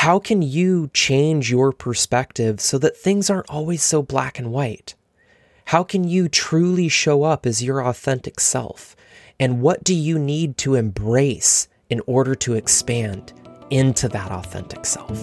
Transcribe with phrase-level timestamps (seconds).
[0.00, 4.94] How can you change your perspective so that things aren't always so black and white?
[5.66, 8.96] How can you truly show up as your authentic self?
[9.38, 13.34] And what do you need to embrace in order to expand
[13.68, 15.22] into that authentic self?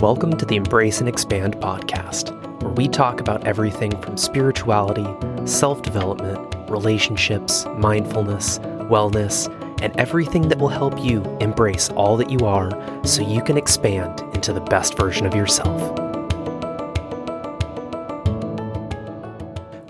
[0.00, 2.30] Welcome to the Embrace and Expand podcast,
[2.62, 5.08] where we talk about everything from spirituality,
[5.48, 9.48] self development, relationships, mindfulness, wellness,
[9.80, 12.70] and everything that will help you embrace all that you are
[13.04, 15.80] so you can expand into the best version of yourself.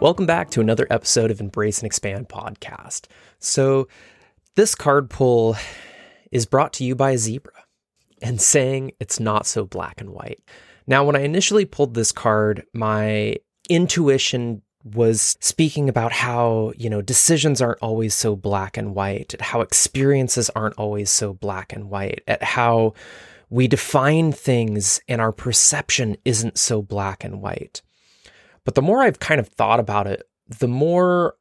[0.00, 3.06] Welcome back to another episode of Embrace and Expand podcast.
[3.38, 3.88] So,
[4.56, 5.56] this card pull
[6.32, 7.52] is brought to you by a zebra
[8.22, 10.42] and saying it's not so black and white.
[10.86, 13.36] Now, when I initially pulled this card, my
[13.68, 19.60] intuition was speaking about how, you know, decisions aren't always so black and white, how
[19.60, 22.94] experiences aren't always so black and white, at how
[23.50, 27.82] we define things and our perception isn't so black and white.
[28.64, 31.34] But the more I've kind of thought about it, the more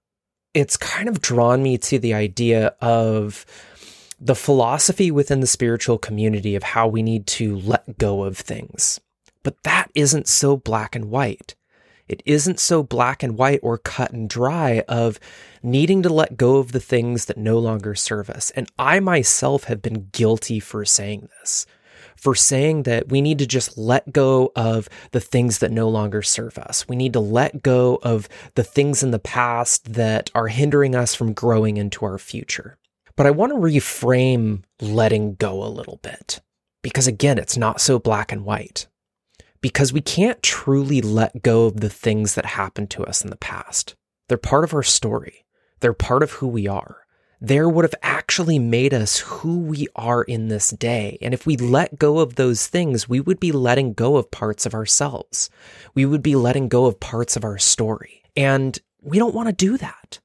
[0.53, 3.45] it's kind of drawn me to the idea of
[4.19, 8.99] the philosophy within the spiritual community of how we need to let go of things.
[9.43, 11.55] But that isn't so black and white.
[12.09, 15.19] It isn't so black and white or cut and dry of
[15.61, 18.49] needing to let go of the things that no longer serve us.
[18.51, 21.67] And I myself have been guilty for saying this,
[22.15, 26.23] for saying that we need to just let go of the things that no longer
[26.23, 26.87] serve us.
[26.87, 31.13] We need to let go of the things in the past that are hindering us
[31.13, 32.77] from growing into our future.
[33.15, 36.39] But I want to reframe letting go a little bit
[36.81, 38.87] because, again, it's not so black and white
[39.61, 43.37] because we can't truly let go of the things that happened to us in the
[43.37, 43.95] past.
[44.27, 45.45] They're part of our story,
[45.79, 46.97] they're part of who we are.
[47.41, 51.17] They're what have actually made us who we are in this day.
[51.21, 54.65] And if we let go of those things, we would be letting go of parts
[54.65, 55.49] of ourselves.
[55.95, 58.23] We would be letting go of parts of our story.
[58.35, 60.19] And we don't want to do that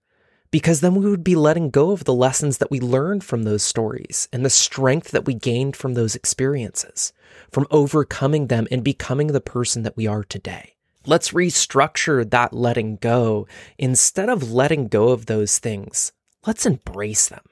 [0.54, 3.65] because then we would be letting go of the lessons that we learned from those
[3.65, 7.12] stories and the strength that we gained from those experiences
[7.50, 10.76] from overcoming them and becoming the person that we are today.
[11.06, 13.48] Let's restructure that letting go.
[13.78, 16.12] Instead of letting go of those things,
[16.47, 17.43] let's embrace them.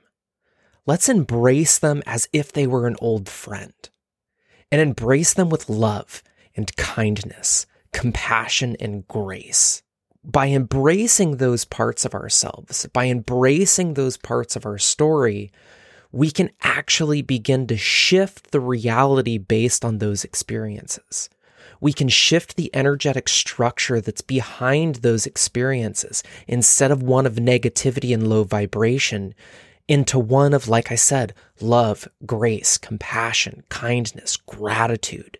[0.86, 3.74] Let's embrace them as if they were an old friend
[4.70, 6.22] and embrace them with love
[6.54, 9.82] and kindness, compassion and grace.
[10.24, 15.50] By embracing those parts of ourselves, by embracing those parts of our story,
[16.12, 21.28] we can actually begin to shift the reality based on those experiences.
[21.80, 28.14] We can shift the energetic structure that's behind those experiences instead of one of negativity
[28.14, 29.34] and low vibration
[29.88, 35.38] into one of, like I said, love, grace, compassion, kindness, gratitude.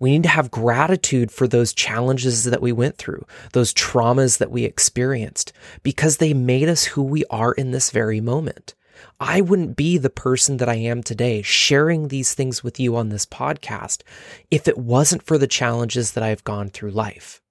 [0.00, 4.50] We need to have gratitude for those challenges that we went through, those traumas that
[4.50, 5.52] we experienced,
[5.82, 8.74] because they made us who we are in this very moment.
[9.20, 13.10] I wouldn't be the person that I am today sharing these things with you on
[13.10, 14.02] this podcast
[14.50, 17.42] if it wasn't for the challenges that I've gone through life.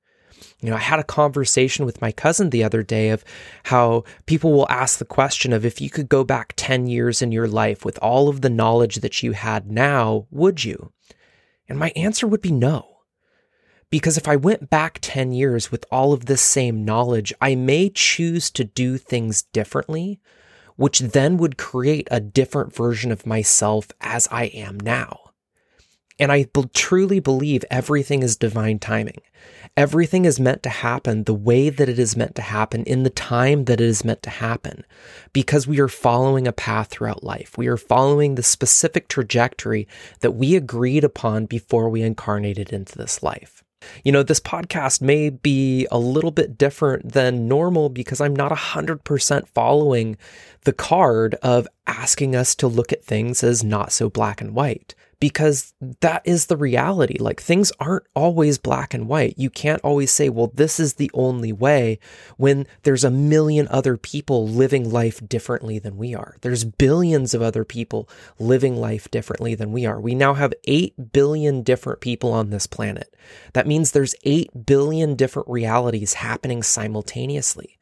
[0.62, 3.24] You know, I had a conversation with my cousin the other day of
[3.66, 7.32] how people will ask the question of if you could go back 10 years in
[7.32, 10.92] your life with all of the knowledge that you had now, would you?
[11.70, 12.98] And my answer would be no.
[13.90, 17.90] Because if I went back 10 years with all of this same knowledge, I may
[17.90, 20.20] choose to do things differently
[20.80, 25.29] which then would create a different version of myself as I am now.
[26.20, 29.22] And I truly believe everything is divine timing.
[29.78, 33.10] Everything is meant to happen the way that it is meant to happen in the
[33.10, 34.84] time that it is meant to happen
[35.32, 37.58] because we are following a path throughout life.
[37.58, 39.88] We are following the specific trajectory
[40.20, 43.64] that we agreed upon before we incarnated into this life.
[44.04, 48.52] You know, this podcast may be a little bit different than normal because I'm not
[48.52, 50.18] 100% following
[50.66, 54.96] the card of asking us to look at things as not so black and white
[55.20, 57.18] because that is the reality.
[57.20, 59.36] Like things aren't always black and white.
[59.38, 62.00] You can't always say, well, this is the only way
[62.38, 66.36] when there's a million other people living life differently than we are.
[66.42, 68.08] There's billions of other people
[68.40, 70.00] living life differently than we are.
[70.00, 73.14] We now have 8 billion different people on this planet.
[73.54, 77.78] That means there's 8 billion different realities happening simultaneously.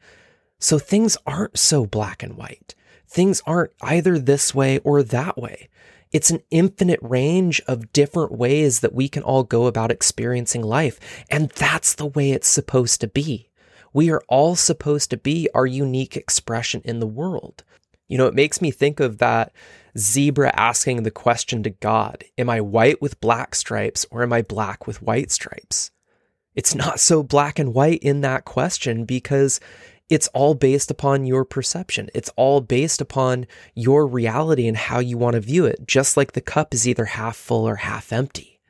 [0.58, 2.74] So things aren't so black and white.
[3.06, 5.68] Things aren't either this way or that way.
[6.12, 10.98] It's an infinite range of different ways that we can all go about experiencing life.
[11.30, 13.50] And that's the way it's supposed to be.
[13.92, 17.64] We are all supposed to be our unique expression in the world.
[18.06, 19.52] You know, it makes me think of that
[19.96, 24.42] zebra asking the question to God Am I white with black stripes or am I
[24.42, 25.90] black with white stripes?
[26.54, 29.60] It's not so black and white in that question because
[30.08, 32.08] it's all based upon your perception.
[32.14, 36.32] It's all based upon your reality and how you want to view it, just like
[36.32, 38.60] the cup is either half full or half empty.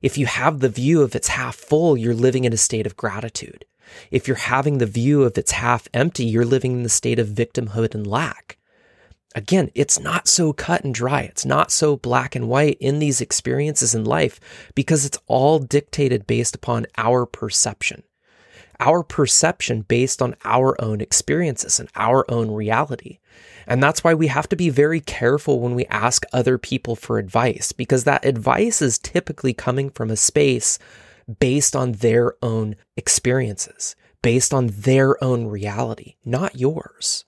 [0.00, 2.96] If you have the view of it's half full, you're living in a state of
[2.96, 3.64] gratitude.
[4.10, 7.28] If you're having the view of it's half empty, you're living in the state of
[7.28, 8.58] victimhood and lack.
[9.34, 11.22] Again, it's not so cut and dry.
[11.22, 14.40] It's not so black and white in these experiences in life
[14.74, 18.02] because it's all dictated based upon our perception.
[18.82, 23.20] Our perception based on our own experiences and our own reality.
[23.64, 27.18] And that's why we have to be very careful when we ask other people for
[27.18, 30.80] advice because that advice is typically coming from a space
[31.38, 37.24] based on their own experiences, based on their own reality, not yours.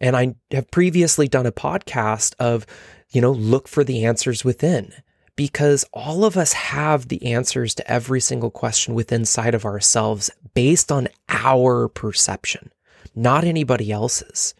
[0.00, 2.64] And I have previously done a podcast of,
[3.10, 4.94] you know, look for the answers within
[5.36, 10.30] because all of us have the answers to every single question within inside of ourselves
[10.54, 12.72] based on our perception,
[13.14, 14.54] not anybody else's.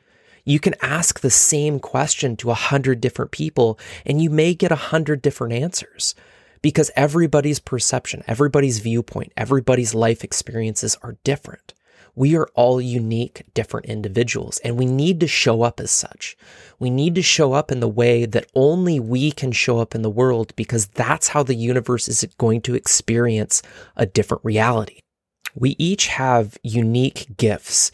[0.44, 4.70] You can ask the same question to a hundred different people and you may get
[4.70, 6.14] a hundred different answers
[6.62, 11.74] because everybody's perception, everybody's viewpoint, everybody's life experiences are different.
[12.14, 16.36] We are all unique, different individuals, and we need to show up as such.
[16.78, 20.02] We need to show up in the way that only we can show up in
[20.02, 23.62] the world because that's how the universe is going to experience
[23.96, 25.00] a different reality.
[25.54, 27.90] We each have unique gifts,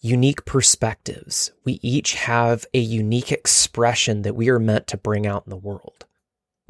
[0.00, 1.52] unique perspectives.
[1.64, 5.56] We each have a unique expression that we are meant to bring out in the
[5.56, 6.06] world.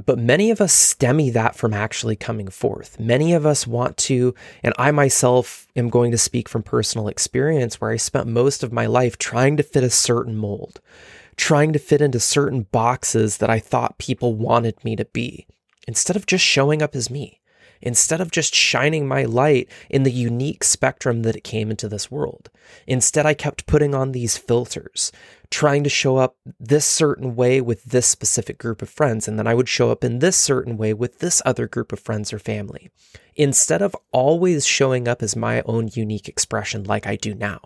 [0.05, 3.01] But many of us stemy that from actually coming forth.
[3.01, 7.81] Many of us want to, and I myself am going to speak from personal experience
[7.81, 10.81] where I spent most of my life trying to fit a certain mold,
[11.37, 15.47] trying to fit into certain boxes that I thought people wanted me to be,
[15.89, 17.41] instead of just showing up as me
[17.81, 22.11] instead of just shining my light in the unique spectrum that it came into this
[22.11, 22.51] world.
[22.87, 25.13] Instead, I kept putting on these filters,
[25.51, 29.47] trying to show up this certain way with this specific group of friends, and then
[29.47, 32.39] I would show up in this certain way with this other group of friends or
[32.39, 32.91] family,
[33.35, 37.61] instead of always showing up as my own unique expression like I do now.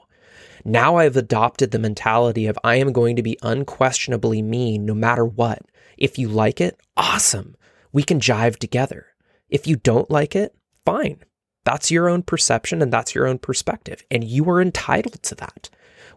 [0.64, 5.24] Now I've adopted the mentality of I am going to be unquestionably me no matter
[5.24, 5.62] what.
[5.96, 7.56] If you like it, awesome.
[7.92, 9.06] We can jive together.
[9.50, 10.55] If you don't like it,
[10.85, 11.25] fine.
[11.64, 15.69] That's your own perception and that's your own perspective, and you are entitled to that.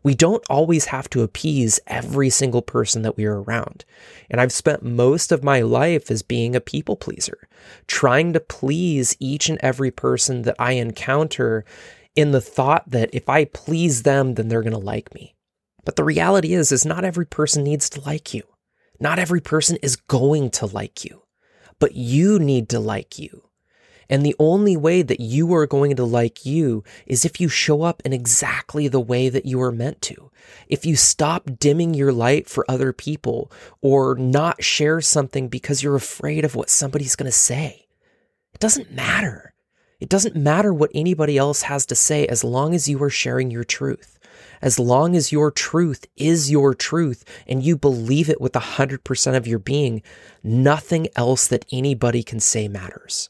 [0.04, 3.86] We don't always have to appease every single person that we are around.
[4.30, 7.48] And I've spent most of my life as being a people pleaser,
[7.88, 11.64] trying to please each and every person that I encounter
[12.16, 15.36] in the thought that if I please them, then they're going to like me.
[15.86, 18.44] But the reality is, is not every person needs to like you.
[19.00, 21.23] Not every person is going to like you
[21.80, 23.44] but you need to like you.
[24.10, 27.84] And the only way that you are going to like you is if you show
[27.84, 30.30] up in exactly the way that you are meant to.
[30.68, 35.96] If you stop dimming your light for other people or not share something because you're
[35.96, 37.88] afraid of what somebody's going to say.
[38.54, 39.54] It doesn't matter.
[40.00, 43.50] It doesn't matter what anybody else has to say as long as you are sharing
[43.50, 44.13] your truth
[44.62, 49.48] as long as your truth is your truth and you believe it with 100% of
[49.48, 50.02] your being,
[50.44, 53.30] nothing else that anybody can say matters.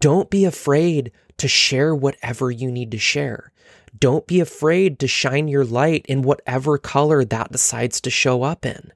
[0.00, 3.52] Don't be afraid to share whatever you need to share.
[3.98, 8.66] Don't be afraid to shine your light in whatever color that decides to show up
[8.66, 8.92] in.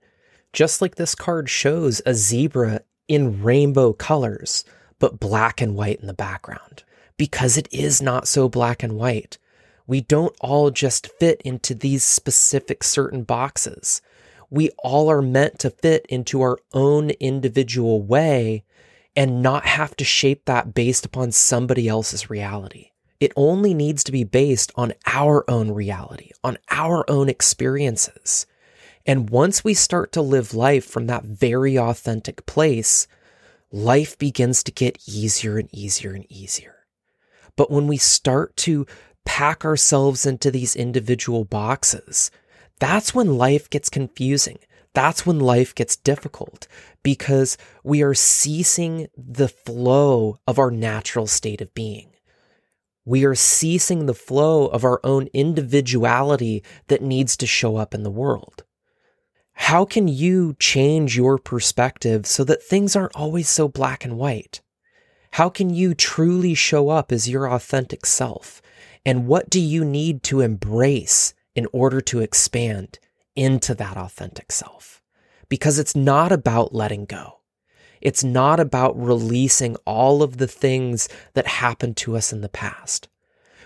[0.53, 4.65] Just like this card shows a zebra in rainbow colors,
[4.99, 6.83] but black and white in the background.
[7.17, 9.39] Because it is not so black and white.
[9.91, 14.01] We don't all just fit into these specific certain boxes.
[14.49, 18.63] We all are meant to fit into our own individual way
[19.17, 22.93] and not have to shape that based upon somebody else's reality.
[23.19, 28.47] It only needs to be based on our own reality, on our own experiences.
[29.05, 33.09] And once we start to live life from that very authentic place,
[33.73, 36.77] life begins to get easier and easier and easier.
[37.57, 38.87] But when we start to
[39.25, 42.31] pack ourselves into these individual boxes,
[42.79, 44.59] that's when life gets confusing.
[44.93, 46.67] That's when life gets difficult
[47.03, 52.11] because we are ceasing the flow of our natural state of being.
[53.05, 58.03] We are ceasing the flow of our own individuality that needs to show up in
[58.03, 58.65] the world.
[59.55, 64.61] How can you change your perspective so that things aren't always so black and white?
[65.33, 68.61] How can you truly show up as your authentic self?
[69.05, 72.99] And what do you need to embrace in order to expand
[73.37, 75.03] into that authentic self
[75.49, 77.41] because it's not about letting go.
[78.01, 83.09] It's not about releasing all of the things that happened to us in the past.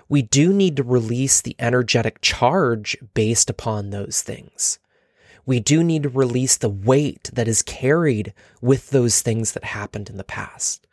[0.08, 4.78] We do need to release the energetic charge based upon those things.
[5.46, 10.10] We do need to release the weight that is carried with those things that happened
[10.10, 10.86] in the past.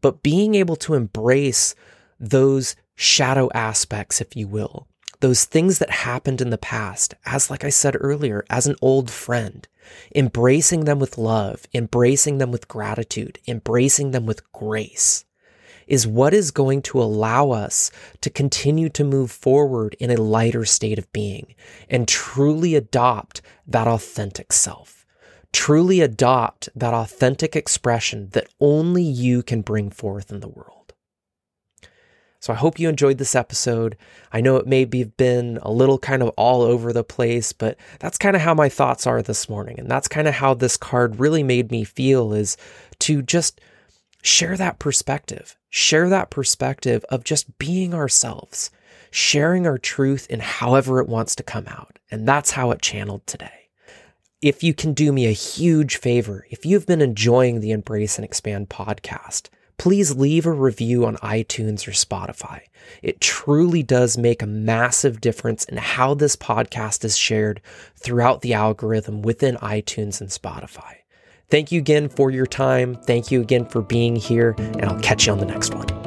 [0.00, 1.74] But being able to embrace
[2.18, 4.88] those shadow aspects, if you will,
[5.20, 9.10] those things that happened in the past, as like I said earlier, as an old
[9.10, 9.66] friend,
[10.14, 15.24] embracing them with love, embracing them with gratitude, embracing them with grace
[15.86, 20.64] is what is going to allow us to continue to move forward in a lighter
[20.64, 21.54] state of being
[21.88, 25.06] and truly adopt that authentic self.
[25.52, 30.85] Truly adopt that authentic expression that only you can bring forth in the world.
[32.46, 33.96] So I hope you enjoyed this episode.
[34.30, 37.76] I know it may be been a little kind of all over the place, but
[37.98, 39.80] that's kind of how my thoughts are this morning.
[39.80, 42.56] And that's kind of how this card really made me feel is
[43.00, 43.60] to just
[44.22, 48.70] share that perspective, share that perspective of just being ourselves,
[49.10, 51.98] sharing our truth in however it wants to come out.
[52.12, 53.70] And that's how it channeled today.
[54.40, 58.24] If you can do me a huge favor, if you've been enjoying the Embrace and
[58.24, 59.48] Expand podcast,
[59.78, 62.62] please leave a review on iTunes or Spotify.
[63.02, 67.60] It truly does make a massive difference in how this podcast is shared
[67.96, 70.96] throughout the algorithm within iTunes and Spotify.
[71.48, 72.94] Thank you again for your time.
[72.94, 76.05] Thank you again for being here, and I'll catch you on the next one.